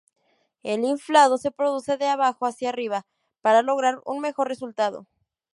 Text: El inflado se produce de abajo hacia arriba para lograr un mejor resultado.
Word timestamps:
El 0.63 0.83
inflado 0.83 1.37
se 1.37 1.51
produce 1.51 1.95
de 1.95 2.07
abajo 2.07 2.47
hacia 2.47 2.69
arriba 2.69 3.05
para 3.41 3.61
lograr 3.61 4.01
un 4.03 4.19
mejor 4.19 4.47
resultado. 4.47 5.05